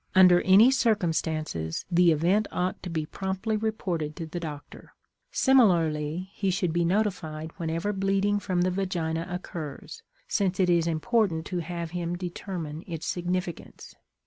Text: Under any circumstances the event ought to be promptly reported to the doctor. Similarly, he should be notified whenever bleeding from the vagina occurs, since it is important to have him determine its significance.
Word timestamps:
Under 0.15 0.41
any 0.41 0.71
circumstances 0.71 1.85
the 1.91 2.11
event 2.11 2.47
ought 2.51 2.81
to 2.81 2.89
be 2.89 3.05
promptly 3.05 3.55
reported 3.55 4.15
to 4.15 4.25
the 4.25 4.39
doctor. 4.39 4.95
Similarly, 5.29 6.31
he 6.33 6.49
should 6.49 6.73
be 6.73 6.83
notified 6.83 7.51
whenever 7.57 7.93
bleeding 7.93 8.39
from 8.39 8.61
the 8.61 8.71
vagina 8.71 9.27
occurs, 9.29 10.01
since 10.27 10.59
it 10.59 10.71
is 10.71 10.87
important 10.87 11.45
to 11.45 11.59
have 11.59 11.91
him 11.91 12.17
determine 12.17 12.83
its 12.87 13.05
significance. 13.05 13.93